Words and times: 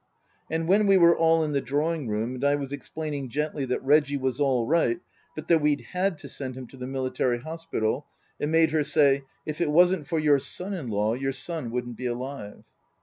~nd 0.51 0.67
when 0.67 0.87
we 0.87 0.97
were 0.97 1.15
all 1.15 1.43
in 1.43 1.51
the 1.51 1.61
drawing 1.61 2.07
room 2.07 2.33
and 2.33 2.43
I 2.43 2.55
was 2.55 2.73
explaining 2.73 3.29
gently 3.29 3.65
that 3.65 3.83
Reggie 3.83 4.17
was 4.17 4.39
all 4.39 4.65
right, 4.65 4.99
but 5.35 5.47
that 5.47 5.61
we'd 5.61 5.81
had 5.93 6.17
to 6.17 6.27
send 6.27 6.57
him 6.57 6.65
to 6.69 6.77
the 6.77 6.87
military 6.87 7.39
hospital, 7.39 8.07
it 8.39 8.49
made 8.49 8.71
her 8.71 8.83
say, 8.83 9.25
"If 9.45 9.61
it 9.61 9.69
wasn't 9.69 10.07
for 10.07 10.17
your 10.17 10.39
son 10.39 10.73
in 10.73 10.87
law 10.89 11.13
your 11.13 11.33
son 11.33 11.69
wouldn't 11.69 11.97
be 11.97 12.07
alive." 12.07 12.63